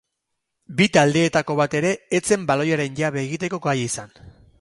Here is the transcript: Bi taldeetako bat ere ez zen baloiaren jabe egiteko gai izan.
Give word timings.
Bi 0.77 0.85
taldeetako 0.95 1.55
bat 1.59 1.77
ere 1.79 1.91
ez 2.19 2.21
zen 2.31 2.47
baloiaren 2.53 2.97
jabe 3.01 3.23
egiteko 3.27 3.61
gai 3.67 3.77
izan. 3.83 4.17